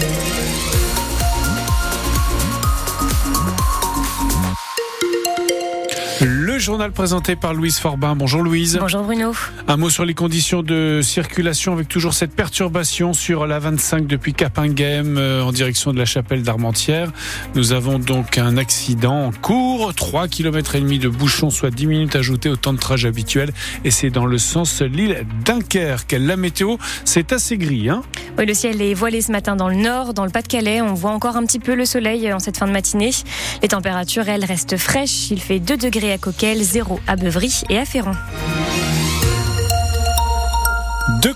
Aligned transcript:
Thank 0.00 0.24
you. 0.24 0.29
Journal 6.60 6.92
présenté 6.92 7.36
par 7.36 7.54
Louise 7.54 7.78
Forbin. 7.78 8.14
Bonjour 8.14 8.42
Louise. 8.42 8.76
Bonjour 8.78 9.02
Bruno. 9.02 9.32
Un 9.66 9.76
mot 9.78 9.88
sur 9.88 10.04
les 10.04 10.12
conditions 10.12 10.62
de 10.62 11.00
circulation 11.02 11.72
avec 11.72 11.88
toujours 11.88 12.12
cette 12.12 12.34
perturbation 12.34 13.14
sur 13.14 13.46
la 13.46 13.58
25 13.58 14.06
depuis 14.06 14.34
Capinghem 14.34 15.16
euh, 15.16 15.42
en 15.42 15.52
direction 15.52 15.92
de 15.92 15.98
la 15.98 16.04
chapelle 16.04 16.42
d'Armentières. 16.42 17.10
Nous 17.54 17.72
avons 17.72 17.98
donc 17.98 18.36
un 18.36 18.58
accident 18.58 19.26
en 19.26 19.32
cours, 19.32 19.94
3 19.94 20.28
km 20.28 20.76
et 20.76 20.80
demi 20.80 20.98
de 20.98 21.08
bouchon, 21.08 21.48
soit 21.48 21.70
10 21.70 21.86
minutes 21.86 22.16
ajoutées 22.16 22.50
au 22.50 22.56
temps 22.56 22.74
de 22.74 22.78
trajet 22.78 23.08
habituel 23.08 23.52
et 23.84 23.90
c'est 23.90 24.10
dans 24.10 24.26
le 24.26 24.36
sens 24.36 24.82
l'île 24.82 25.24
Dunkerque. 25.44 26.16
La 26.18 26.36
météo, 26.36 26.76
c'est 27.06 27.32
assez 27.32 27.56
gris. 27.56 27.88
Hein 27.88 28.02
oui, 28.38 28.44
le 28.44 28.54
ciel 28.54 28.82
est 28.82 28.94
voilé 28.94 29.22
ce 29.22 29.32
matin 29.32 29.56
dans 29.56 29.68
le 29.68 29.76
nord, 29.76 30.12
dans 30.12 30.24
le 30.24 30.30
Pas-de-Calais. 30.30 30.82
On 30.82 30.92
voit 30.92 31.12
encore 31.12 31.36
un 31.36 31.46
petit 31.46 31.58
peu 31.58 31.74
le 31.74 31.86
soleil 31.86 32.30
en 32.32 32.38
cette 32.38 32.58
fin 32.58 32.66
de 32.66 32.72
matinée. 32.72 33.10
Les 33.62 33.68
températures, 33.68 34.28
elles, 34.28 34.44
restent 34.44 34.76
fraîches. 34.76 35.30
Il 35.30 35.40
fait 35.40 35.58
2 35.58 35.78
degrés 35.78 36.12
à 36.12 36.18
Coquet 36.18 36.49
0 36.58 37.00
à 37.06 37.16
Beuvry 37.16 37.62
et 37.68 37.78
à 37.78 37.84
Ferrand. 37.84 38.16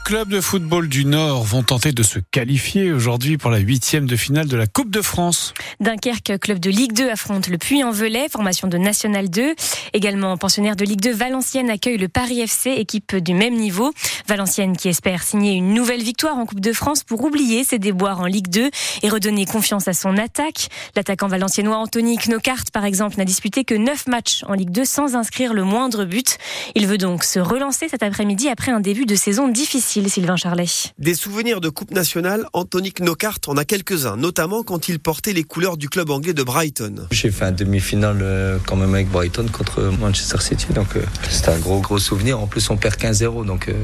Clubs 0.04 0.28
de 0.28 0.42
football 0.42 0.86
du 0.86 1.06
Nord 1.06 1.44
vont 1.44 1.62
tenter 1.62 1.92
de 1.92 2.02
se 2.02 2.18
qualifier 2.18 2.92
aujourd'hui 2.92 3.38
pour 3.38 3.50
la 3.50 3.56
huitième 3.56 4.06
de 4.06 4.16
finale 4.16 4.46
de 4.46 4.56
la 4.56 4.66
Coupe 4.66 4.90
de 4.90 5.00
France. 5.00 5.54
Dunkerque, 5.80 6.38
club 6.38 6.58
de 6.58 6.68
Ligue 6.68 6.92
2, 6.92 7.08
affronte 7.08 7.48
le 7.48 7.56
Puy-en-Velay, 7.56 8.28
formation 8.28 8.68
de 8.68 8.76
National 8.76 9.30
2. 9.30 9.54
Également 9.94 10.36
pensionnaire 10.36 10.76
de 10.76 10.84
Ligue 10.84 11.00
2, 11.00 11.10
Valenciennes 11.14 11.70
accueille 11.70 11.96
le 11.96 12.08
Paris 12.08 12.42
FC, 12.42 12.72
équipe 12.72 13.16
du 13.16 13.32
même 13.32 13.54
niveau. 13.54 13.94
Valenciennes 14.28 14.76
qui 14.76 14.90
espère 14.90 15.22
signer 15.22 15.54
une 15.54 15.72
nouvelle 15.72 16.02
victoire 16.02 16.36
en 16.36 16.44
Coupe 16.44 16.60
de 16.60 16.74
France 16.74 17.02
pour 17.02 17.24
oublier 17.24 17.64
ses 17.64 17.78
déboires 17.78 18.20
en 18.20 18.26
Ligue 18.26 18.48
2 18.48 18.70
et 19.02 19.08
redonner 19.08 19.46
confiance 19.46 19.88
à 19.88 19.94
son 19.94 20.18
attaque. 20.18 20.68
L'attaquant 20.96 21.28
valenciennois 21.28 21.78
Anthony 21.78 22.18
Knocart, 22.18 22.64
par 22.74 22.84
exemple, 22.84 23.16
n'a 23.16 23.24
disputé 23.24 23.64
que 23.64 23.74
9 23.74 24.06
matchs 24.08 24.44
en 24.48 24.52
Ligue 24.52 24.70
2 24.70 24.84
sans 24.84 25.16
inscrire 25.16 25.54
le 25.54 25.64
moindre 25.64 26.04
but. 26.04 26.36
Il 26.74 26.86
veut 26.86 26.98
donc 26.98 27.24
se 27.24 27.38
relancer 27.38 27.88
cet 27.88 28.02
après-midi 28.02 28.50
après 28.50 28.70
un 28.70 28.80
début 28.80 29.06
de 29.06 29.14
saison 29.14 29.48
difficile 29.48 29.93
difficile, 30.00 30.10
Sylvain 30.10 30.36
Charlet. 30.36 30.66
Des 30.98 31.14
souvenirs 31.14 31.60
de 31.60 31.68
Coupe 31.68 31.92
nationale, 31.92 32.46
Anthony 32.52 32.92
Knockhart 32.92 33.38
en 33.46 33.56
a 33.56 33.64
quelques-uns, 33.64 34.16
notamment 34.16 34.62
quand 34.62 34.88
il 34.88 34.98
portait 34.98 35.32
les 35.32 35.44
couleurs 35.44 35.76
du 35.76 35.88
club 35.88 36.10
anglais 36.10 36.32
de 36.32 36.42
Brighton. 36.42 37.06
J'ai 37.10 37.30
fait 37.30 37.44
un 37.44 37.52
demi-finale 37.52 38.18
euh, 38.22 38.58
quand 38.66 38.76
même 38.76 38.94
avec 38.94 39.08
Brighton 39.08 39.46
contre 39.52 39.92
Manchester 40.00 40.38
City, 40.40 40.66
donc 40.74 40.96
euh, 40.96 41.02
c'était 41.28 41.50
un 41.50 41.58
gros 41.58 41.80
gros 41.80 41.98
souvenir. 41.98 42.40
En 42.40 42.46
plus, 42.46 42.68
on 42.70 42.76
perd 42.76 42.96
15-0, 42.96 43.46
donc 43.46 43.68
euh, 43.68 43.74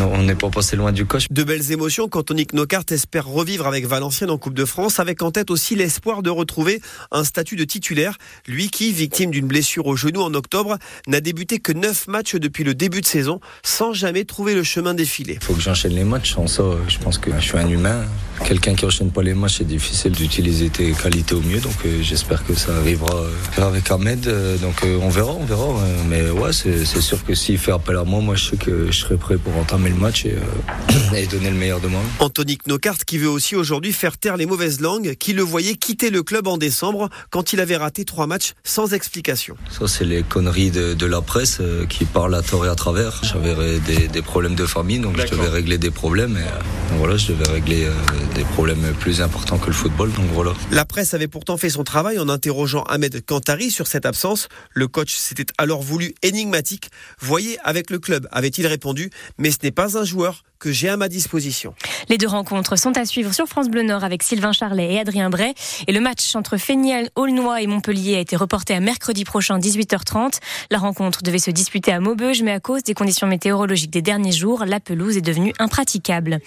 on 0.00 0.22
n'est 0.22 0.34
pas 0.34 0.50
passé 0.50 0.76
loin 0.76 0.92
du 0.92 1.06
coche. 1.06 1.26
De 1.30 1.44
belles 1.44 1.70
émotions 1.70 2.08
qu'Anthony 2.08 2.46
Knockhart 2.46 2.86
espère 2.90 3.26
revivre 3.26 3.66
avec 3.66 3.86
Valenciennes 3.86 4.30
en 4.30 4.38
Coupe 4.38 4.54
de 4.54 4.64
France, 4.64 4.98
avec 4.98 5.22
en 5.22 5.30
tête 5.30 5.50
aussi 5.50 5.76
l'espoir 5.76 6.22
de 6.22 6.30
retrouver 6.30 6.80
un 7.12 7.24
statut 7.24 7.56
de 7.56 7.64
titulaire. 7.64 8.16
Lui 8.46 8.70
qui, 8.70 8.92
victime 8.92 9.30
d'une 9.30 9.46
blessure 9.46 9.86
au 9.86 9.94
genou 9.94 10.20
en 10.20 10.34
octobre, 10.34 10.78
n'a 11.06 11.20
débuté 11.20 11.58
que 11.58 11.72
9 11.72 12.08
matchs 12.08 12.36
depuis 12.36 12.64
le 12.64 12.74
début 12.74 13.00
de 13.00 13.06
saison, 13.06 13.40
sans 13.62 13.92
jamais 13.92 14.24
trouver 14.24 14.54
le 14.54 14.64
chemin 14.64 14.94
défilé. 14.94 15.34
Il 15.34 15.44
faut 15.44 15.59
j'enchaîne 15.60 15.94
les 15.94 16.04
matchs. 16.04 16.36
En 16.36 16.46
ça, 16.46 16.64
je 16.88 16.98
pense 16.98 17.18
que 17.18 17.30
je 17.38 17.40
suis 17.40 17.58
un 17.58 17.68
humain. 17.68 18.04
Quelqu'un 18.44 18.74
qui 18.74 18.84
enchaîne 18.84 19.10
pas 19.10 19.22
les 19.22 19.34
matchs, 19.34 19.58
c'est 19.58 19.66
difficile 19.66 20.12
d'utiliser 20.12 20.70
tes 20.70 20.92
qualités 20.92 21.34
au 21.34 21.40
mieux. 21.40 21.60
Donc 21.60 21.74
euh, 21.84 22.02
j'espère 22.02 22.44
que 22.44 22.54
ça 22.54 22.74
arrivera 22.76 23.14
euh, 23.14 23.62
avec 23.62 23.90
Ahmed. 23.90 24.26
Euh, 24.26 24.56
donc 24.56 24.84
on 24.84 25.08
verra, 25.08 25.32
on 25.32 25.44
verra. 25.44 25.66
Mais 26.08 26.30
ouais, 26.30 26.52
c'est 26.52 26.84
sûr 26.84 27.24
que 27.24 27.34
s'il 27.34 27.58
fait 27.58 27.72
appel 27.72 27.96
à 27.96 28.04
moi, 28.04 28.20
moi 28.20 28.34
je 28.34 28.50
sais 28.50 28.56
que 28.56 28.90
je 28.90 28.98
serai 28.98 29.16
prêt 29.16 29.36
pour 29.36 29.56
entamer 29.56 29.90
le 29.90 29.96
match 29.96 30.24
et, 30.24 30.36
et 31.16 31.26
donner 31.26 31.50
le 31.50 31.56
meilleur 31.56 31.80
de 31.80 31.88
moi. 31.88 32.00
Anthony 32.18 32.58
Knocart 32.66 32.98
qui 33.06 33.18
veut 33.18 33.28
aussi 33.28 33.56
aujourd'hui 33.56 33.92
faire 33.92 34.18
taire 34.18 34.36
les 34.36 34.46
mauvaises 34.46 34.80
langues 34.80 35.14
qui 35.16 35.32
le 35.32 35.42
voyaient 35.42 35.74
quitter 35.74 36.10
le 36.10 36.22
club 36.22 36.46
en 36.46 36.56
décembre 36.56 37.08
quand 37.30 37.52
il 37.52 37.60
avait 37.60 37.76
raté 37.76 38.04
trois 38.04 38.26
matchs 38.26 38.52
sans 38.64 38.94
explication. 38.94 39.56
Ça, 39.70 39.86
c'est 39.86 40.04
les 40.04 40.22
conneries 40.22 40.70
de, 40.70 40.94
de, 40.94 41.06
la 41.06 41.20
presse 41.20 41.60
qui 41.88 42.04
parlent 42.04 42.34
à 42.34 42.42
tort 42.42 42.66
et 42.66 42.68
à 42.68 42.74
travers. 42.74 43.20
J'avais 43.22 43.78
des, 43.80 44.08
des, 44.08 44.22
problèmes 44.22 44.54
de 44.54 44.66
famille, 44.66 44.98
donc 45.00 45.16
je 45.18 45.26
devais 45.26 45.48
régler 45.48 45.78
des 45.78 45.90
problèmes. 45.90 46.36
Et, 46.36 46.79
voilà, 46.98 47.16
je 47.16 47.32
devais 47.32 47.48
régler 47.50 47.84
euh, 47.84 47.92
des 48.34 48.44
problèmes 48.44 48.92
plus 48.98 49.20
importants 49.22 49.58
que 49.58 49.66
le 49.66 49.72
football. 49.72 50.12
Donc 50.12 50.26
voilà. 50.32 50.52
La 50.70 50.84
presse 50.84 51.14
avait 51.14 51.28
pourtant 51.28 51.56
fait 51.56 51.70
son 51.70 51.84
travail 51.84 52.18
en 52.18 52.28
interrogeant 52.28 52.82
Ahmed 52.84 53.24
Kantari 53.24 53.70
sur 53.70 53.86
cette 53.86 54.06
absence. 54.06 54.48
Le 54.72 54.88
coach 54.88 55.14
s'était 55.14 55.46
alors 55.58 55.82
voulu 55.82 56.14
énigmatique. 56.22 56.90
Voyez 57.20 57.58
avec 57.64 57.90
le 57.90 57.98
club, 57.98 58.28
avait-il 58.32 58.66
répondu, 58.66 59.10
mais 59.38 59.50
ce 59.50 59.58
n'est 59.62 59.70
pas 59.70 59.98
un 59.98 60.04
joueur 60.04 60.42
que 60.60 60.70
j'ai 60.70 60.90
à 60.90 60.96
ma 60.96 61.08
disposition. 61.08 61.74
Les 62.08 62.18
deux 62.18 62.28
rencontres 62.28 62.76
sont 62.78 62.96
à 62.98 63.06
suivre 63.06 63.32
sur 63.32 63.46
France 63.46 63.68
Bleu 63.68 63.82
Nord 63.82 64.04
avec 64.04 64.22
Sylvain 64.22 64.52
Charlet 64.52 64.92
et 64.92 65.00
Adrien 65.00 65.30
Bray. 65.30 65.54
Et 65.88 65.92
le 65.92 66.00
match 66.00 66.36
entre 66.36 66.58
Féniel, 66.58 67.08
Aulnois 67.16 67.62
et 67.62 67.66
Montpellier 67.66 68.16
a 68.16 68.20
été 68.20 68.36
reporté 68.36 68.74
à 68.74 68.80
mercredi 68.80 69.24
prochain 69.24 69.58
18h30. 69.58 70.38
La 70.70 70.78
rencontre 70.78 71.22
devait 71.22 71.38
se 71.38 71.50
disputer 71.50 71.92
à 71.92 71.98
Maubeuge, 71.98 72.42
mais 72.42 72.52
à 72.52 72.60
cause 72.60 72.82
des 72.82 72.92
conditions 72.92 73.26
météorologiques 73.26 73.90
des 73.90 74.02
derniers 74.02 74.32
jours, 74.32 74.64
la 74.66 74.80
pelouse 74.80 75.16
est 75.16 75.22
devenue 75.22 75.54
impraticable. 75.58 76.40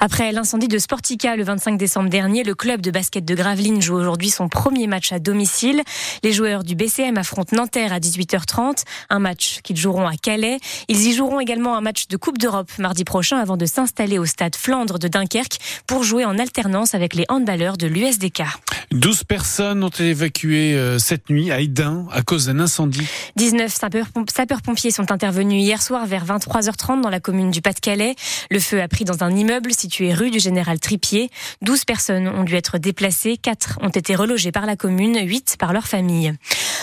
Après 0.00 0.32
l'incendie 0.32 0.68
de 0.68 0.78
Sportica 0.78 1.36
le 1.36 1.44
25 1.44 1.76
décembre 1.76 2.08
dernier, 2.08 2.44
le 2.44 2.54
club 2.54 2.80
de 2.80 2.90
basket 2.90 3.24
de 3.24 3.34
Gravelines 3.34 3.82
joue 3.82 3.96
aujourd'hui 3.96 4.30
son 4.30 4.48
premier 4.48 4.86
match 4.86 5.12
à 5.12 5.18
domicile. 5.18 5.82
Les 6.22 6.32
joueurs 6.32 6.64
du 6.64 6.74
BCM 6.74 7.18
affrontent 7.18 7.54
Nanterre 7.54 7.92
à 7.92 7.98
18h30, 7.98 8.84
un 9.10 9.18
match 9.18 9.60
qu'ils 9.62 9.76
joueront 9.76 10.06
à 10.06 10.16
Calais. 10.16 10.58
Ils 10.88 11.06
y 11.06 11.12
joueront 11.12 11.40
également 11.40 11.76
un 11.76 11.82
match 11.82 12.08
de 12.08 12.16
Coupe 12.16 12.38
d'Europe 12.38 12.70
mardi 12.78 13.04
prochain 13.04 13.36
avant 13.36 13.57
de 13.58 13.66
s'installer 13.66 14.18
au 14.18 14.24
stade 14.24 14.56
Flandre 14.56 14.98
de 14.98 15.08
Dunkerque 15.08 15.58
pour 15.86 16.04
jouer 16.04 16.24
en 16.24 16.38
alternance 16.38 16.94
avec 16.94 17.14
les 17.14 17.24
handballeurs 17.28 17.76
de 17.76 17.86
l'USDK. 17.86 18.42
12 18.90 19.24
personnes 19.24 19.84
ont 19.84 19.88
été 19.88 20.08
évacuées 20.08 20.74
euh, 20.74 20.98
cette 20.98 21.28
nuit 21.28 21.50
à 21.50 21.60
Edin 21.60 22.06
à 22.10 22.22
cause 22.22 22.46
d'un 22.46 22.58
incendie. 22.58 23.06
19 23.36 23.70
sapeurs-pompiers 23.70 24.90
sont 24.90 25.12
intervenus 25.12 25.62
hier 25.62 25.82
soir 25.82 26.06
vers 26.06 26.24
23h30 26.24 27.02
dans 27.02 27.10
la 27.10 27.20
commune 27.20 27.50
du 27.50 27.60
Pas-de-Calais. 27.60 28.14
Le 28.50 28.60
feu 28.60 28.80
a 28.80 28.88
pris 28.88 29.04
dans 29.04 29.22
un 29.22 29.34
immeuble 29.36 29.74
situé 29.74 30.14
rue 30.14 30.30
du 30.30 30.38
Général 30.38 30.80
Tripier. 30.80 31.30
12 31.62 31.84
personnes 31.84 32.28
ont 32.28 32.44
dû 32.44 32.54
être 32.54 32.78
déplacées, 32.78 33.36
4 33.36 33.80
ont 33.82 33.88
été 33.88 34.14
relogées 34.14 34.52
par 34.52 34.64
la 34.64 34.76
commune, 34.76 35.18
8 35.20 35.56
par 35.58 35.72
leur 35.72 35.86
famille. 35.86 36.32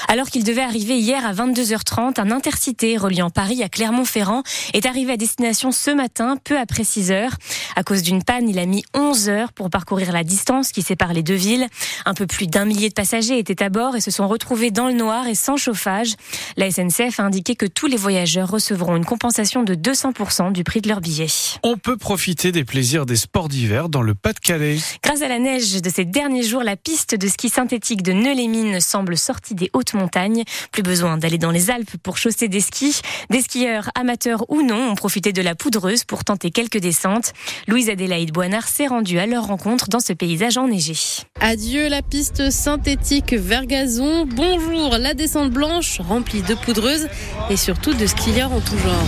Alors 0.07 0.27
qu'il 0.27 0.43
devait 0.43 0.61
arriver 0.61 0.97
hier 0.97 1.25
à 1.25 1.33
22h30, 1.33 2.19
un 2.19 2.31
intercité 2.31 2.97
reliant 2.97 3.29
Paris 3.29 3.63
à 3.63 3.69
Clermont-Ferrand 3.69 4.43
est 4.73 4.85
arrivé 4.85 5.13
à 5.13 5.17
destination 5.17 5.71
ce 5.71 5.91
matin, 5.91 6.38
peu 6.43 6.57
après 6.59 6.83
6 6.83 7.11
heures. 7.11 7.35
À 7.75 7.83
cause 7.83 8.03
d'une 8.03 8.23
panne, 8.23 8.47
il 8.47 8.59
a 8.59 8.66
mis 8.66 8.83
11 8.93 9.29
heures 9.29 9.51
pour 9.51 9.69
parcourir 9.69 10.11
la 10.11 10.23
distance 10.23 10.71
qui 10.71 10.81
sépare 10.81 11.13
les 11.13 11.23
deux 11.23 11.35
villes. 11.35 11.67
Un 12.05 12.13
peu 12.13 12.27
plus 12.27 12.47
d'un 12.47 12.66
millier 12.66 12.89
de 12.89 12.93
passagers 12.93 13.39
étaient 13.39 13.63
à 13.63 13.69
bord 13.69 13.95
et 13.95 14.01
se 14.01 14.11
sont 14.11 14.27
retrouvés 14.27 14.71
dans 14.71 14.88
le 14.88 14.93
noir 14.93 15.27
et 15.27 15.35
sans 15.35 15.57
chauffage. 15.57 16.13
La 16.55 16.69
SNCF 16.69 17.19
a 17.19 17.23
indiqué 17.23 17.55
que 17.55 17.66
tous 17.66 17.87
les 17.87 17.97
voyageurs 17.97 18.49
recevront 18.49 18.95
une 18.95 19.05
compensation 19.05 19.63
de 19.63 19.73
200% 19.73 20.51
du 20.51 20.63
prix 20.63 20.81
de 20.81 20.89
leur 20.89 21.01
billet. 21.01 21.27
On 21.63 21.77
peut 21.77 21.97
profiter 21.97 22.51
des 22.51 22.63
plaisirs 22.63 23.05
des 23.05 23.16
sports 23.16 23.49
d'hiver 23.49 23.89
dans 23.89 24.01
le 24.01 24.13
Pas-de-Calais. 24.13 24.77
Grâce 25.03 25.22
à 25.22 25.27
la 25.27 25.39
neige 25.39 25.81
de 25.81 25.89
ces 25.89 26.05
derniers 26.05 26.43
jours, 26.43 26.63
la 26.63 26.75
piste 26.75 27.16
de 27.16 27.27
ski 27.27 27.49
synthétique 27.49 28.03
de 28.03 28.13
Neulémine 28.13 28.79
semble 28.79 29.17
sortie 29.17 29.55
des 29.55 29.69
hautes 29.73 29.94
montagnes. 29.95 30.44
Plus 30.72 30.83
besoin 30.83 31.17
d'aller 31.17 31.38
dans 31.38 31.51
les 31.51 31.72
Alpes 31.72 31.97
pour 32.03 32.17
chausser 32.17 32.47
des 32.47 32.61
skis. 32.61 33.01
Des 33.29 33.41
skieurs, 33.41 33.89
amateurs 33.95 34.45
ou 34.50 34.61
non, 34.61 34.91
ont 34.91 34.95
profité 34.95 35.33
de 35.33 35.41
la 35.41 35.56
poudreuse 35.56 36.03
pour 36.03 36.23
tenter 36.23 36.51
quelques 36.51 36.79
descentes. 36.79 37.33
Louise 37.67 37.89
Adélaïde 37.89 38.31
Boinard 38.31 38.67
s'est 38.67 38.88
rendue 38.88 39.19
à 39.19 39.25
leur 39.25 39.47
rencontre 39.47 39.89
dans 39.89 40.00
ce 40.00 40.13
paysage 40.13 40.57
enneigé. 40.57 40.95
Adieu 41.39 41.89
la 41.89 42.01
piste 42.01 42.50
synthétique 42.51 43.34
Vergazon. 43.34 44.25
Bonjour 44.25 44.97
la 44.97 45.13
descente 45.13 45.51
blanche 45.51 46.00
remplie 46.00 46.41
de 46.41 46.53
poudreuse 46.53 47.07
et 47.50 47.57
surtout 47.57 47.94
de 47.94 48.05
skieurs 48.05 48.51
en 48.51 48.59
tout 48.59 48.78
genre. 48.78 49.05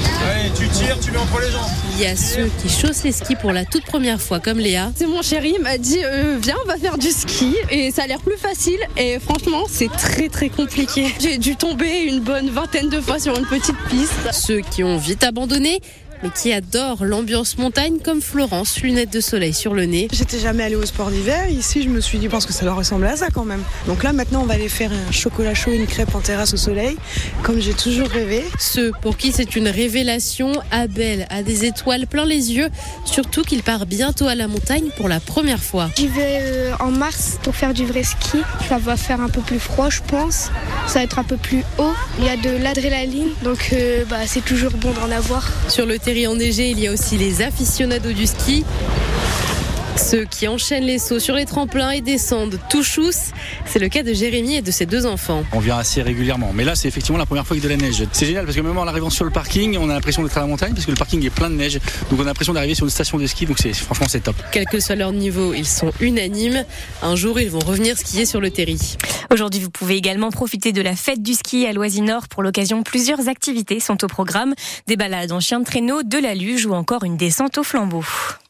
tu 0.57 0.67
tires, 0.69 0.99
tu 0.99 1.11
mets 1.11 1.17
entre 1.17 1.39
les 1.39 1.51
jambes. 1.51 1.69
Il 1.95 2.01
y 2.01 2.05
a 2.05 2.15
ceux 2.15 2.49
qui 2.61 2.69
chaussent 2.69 3.03
les 3.03 3.11
skis 3.11 3.35
pour 3.35 3.51
la 3.51 3.65
toute 3.65 3.85
première 3.85 4.21
fois 4.21 4.39
comme 4.39 4.59
Léa. 4.59 4.91
C'est 4.95 5.07
mon 5.07 5.21
chéri, 5.21 5.55
il 5.57 5.63
m'a 5.63 5.77
dit 5.77 5.99
euh, 6.03 6.37
viens 6.41 6.55
on 6.63 6.67
va 6.67 6.77
faire 6.77 6.97
du 6.97 7.09
ski 7.09 7.55
et 7.69 7.91
ça 7.91 8.03
a 8.03 8.07
l'air 8.07 8.19
plus 8.19 8.37
facile 8.37 8.79
et 8.97 9.19
franchement 9.19 9.63
c'est 9.69 9.91
très 9.91 10.29
très 10.29 10.49
compliqué. 10.49 10.76
J'ai 11.19 11.39
dû 11.39 11.55
tomber 11.55 12.03
une 12.03 12.19
bonne 12.19 12.49
vingtaine 12.49 12.89
de 12.89 13.01
fois 13.01 13.17
sur 13.17 13.35
une 13.35 13.47
petite 13.47 13.77
piste. 13.89 14.31
Ceux 14.31 14.59
qui 14.59 14.83
ont 14.83 14.97
vite 14.97 15.23
abandonné 15.23 15.79
mais 16.23 16.29
qui 16.29 16.53
adore 16.53 17.05
l'ambiance 17.05 17.57
montagne 17.57 17.97
comme 18.03 18.21
Florence, 18.21 18.81
lunettes 18.81 19.11
de 19.11 19.21
soleil 19.21 19.53
sur 19.53 19.73
le 19.73 19.85
nez. 19.85 20.07
J'étais 20.11 20.39
jamais 20.39 20.63
allée 20.63 20.75
au 20.75 20.85
sport 20.85 21.11
d'hiver. 21.11 21.49
Ici, 21.49 21.83
je 21.83 21.89
me 21.89 21.99
suis 21.99 22.17
dit, 22.17 22.25
je 22.25 22.31
pense 22.31 22.45
que 22.45 22.53
ça 22.53 22.65
leur 22.65 22.75
ressemblait 22.75 23.09
à 23.09 23.15
ça 23.17 23.27
quand 23.29 23.45
même. 23.45 23.63
Donc 23.87 24.03
là, 24.03 24.13
maintenant, 24.13 24.41
on 24.41 24.45
va 24.45 24.55
aller 24.55 24.69
faire 24.69 24.91
un 24.91 25.11
chocolat 25.11 25.53
chaud, 25.53 25.71
une 25.71 25.87
crêpe 25.87 26.15
en 26.15 26.19
terrasse 26.19 26.53
au 26.53 26.57
soleil, 26.57 26.97
comme 27.43 27.59
j'ai 27.59 27.73
toujours 27.73 28.07
rêvé. 28.07 28.43
Ceux 28.59 28.91
pour 29.01 29.17
qui 29.17 29.31
c'est 29.31 29.55
une 29.55 29.67
révélation, 29.67 30.51
Abel 30.71 31.27
a 31.29 31.43
des 31.43 31.65
étoiles 31.65 32.07
plein 32.07 32.25
les 32.25 32.53
yeux, 32.53 32.69
surtout 33.05 33.43
qu'il 33.43 33.63
part 33.63 33.85
bientôt 33.85 34.27
à 34.27 34.35
la 34.35 34.47
montagne 34.47 34.89
pour 34.97 35.07
la 35.07 35.19
première 35.19 35.61
fois. 35.61 35.89
J'y 35.97 36.07
vais 36.07 36.39
euh, 36.41 36.71
en 36.79 36.91
mars 36.91 37.37
pour 37.43 37.55
faire 37.55 37.73
du 37.73 37.85
vrai 37.85 38.03
ski. 38.03 38.39
Ça 38.67 38.77
va 38.77 38.97
faire 38.97 39.21
un 39.21 39.29
peu 39.29 39.41
plus 39.41 39.59
froid, 39.59 39.89
je 39.89 40.01
pense. 40.07 40.49
Ça 40.87 40.99
va 40.99 41.03
être 41.03 41.19
un 41.19 41.23
peu 41.23 41.37
plus 41.37 41.63
haut. 41.77 41.93
Il 42.19 42.25
y 42.25 42.29
a 42.29 42.37
de 42.37 42.61
l'adrénaline, 42.61 43.29
donc 43.43 43.69
euh, 43.73 44.03
bah, 44.09 44.17
c'est 44.25 44.43
toujours 44.43 44.71
bon 44.71 44.91
d'en 44.91 45.11
avoir. 45.11 45.49
Sur 45.67 45.85
le 45.85 45.99
série 46.07 46.25
enneigée, 46.25 46.69
il 46.69 46.79
y 46.79 46.87
a 46.87 46.93
aussi 46.93 47.17
les 47.17 47.41
aficionados 47.41 48.13
du 48.13 48.27
ski. 48.27 48.63
Ceux 49.97 50.25
qui 50.25 50.47
enchaînent 50.47 50.85
les 50.85 50.99
sauts 50.99 51.19
sur 51.19 51.35
les 51.35 51.45
tremplins 51.45 51.89
et 51.89 52.01
descendent 52.01 52.59
tout 52.69 52.83
chousse, 52.83 53.31
c'est 53.65 53.79
le 53.79 53.89
cas 53.89 54.03
de 54.03 54.13
Jérémy 54.13 54.55
et 54.55 54.61
de 54.61 54.71
ses 54.71 54.85
deux 54.85 55.05
enfants. 55.05 55.43
On 55.51 55.59
vient 55.59 55.77
assez 55.77 56.01
régulièrement, 56.01 56.51
mais 56.53 56.63
là 56.63 56.75
c'est 56.75 56.87
effectivement 56.87 57.17
la 57.17 57.25
première 57.25 57.45
fois 57.45 57.55
avec 57.55 57.63
de 57.63 57.69
la 57.69 57.77
neige. 57.77 58.03
C'est 58.11 58.25
génial 58.25 58.45
parce 58.45 58.55
que 58.55 58.61
même 58.61 58.77
en 58.77 58.85
arrivant 58.87 59.09
sur 59.09 59.25
le 59.25 59.31
parking, 59.31 59.75
on 59.77 59.89
a 59.89 59.93
l'impression 59.93 60.23
d'être 60.23 60.37
à 60.37 60.41
la 60.41 60.47
montagne 60.47 60.73
parce 60.73 60.85
que 60.85 60.91
le 60.91 60.97
parking 60.97 61.25
est 61.25 61.29
plein 61.29 61.49
de 61.49 61.55
neige. 61.55 61.79
Donc 62.09 62.19
on 62.19 62.21
a 62.21 62.25
l'impression 62.25 62.53
d'arriver 62.53 62.75
sur 62.75 62.85
une 62.85 62.91
station 62.91 63.17
de 63.17 63.25
ski, 63.25 63.47
donc 63.47 63.57
c'est 63.59 63.73
franchement 63.73 64.05
c'est 64.07 64.21
top. 64.21 64.35
Quel 64.51 64.65
que 64.65 64.79
soit 64.79 64.95
leur 64.95 65.11
niveau, 65.11 65.53
ils 65.53 65.67
sont 65.67 65.91
unanimes. 65.99 66.63
Un 67.01 67.15
jour, 67.15 67.39
ils 67.39 67.49
vont 67.49 67.59
revenir 67.59 67.97
skier 67.97 68.25
sur 68.25 68.39
le 68.39 68.51
terri. 68.51 68.97
Aujourd'hui, 69.31 69.61
vous 69.61 69.71
pouvez 69.71 69.95
également 69.95 70.29
profiter 70.29 70.71
de 70.71 70.81
la 70.81 70.95
fête 70.95 71.21
du 71.21 71.33
ski 71.33 71.65
à 71.65 71.73
Loisinor. 71.73 72.27
Pour 72.27 72.43
l'occasion, 72.43 72.83
plusieurs 72.83 73.27
activités 73.27 73.79
sont 73.79 74.03
au 74.03 74.07
programme. 74.07 74.53
Des 74.85 74.95
balades 74.95 75.31
en 75.31 75.39
chien 75.39 75.59
de 75.59 75.65
traîneau, 75.65 76.03
de 76.03 76.17
la 76.17 76.35
luge 76.35 76.65
ou 76.65 76.73
encore 76.73 77.03
une 77.03 77.17
descente 77.17 77.57
au 77.57 77.63
flambeau. 77.63 78.03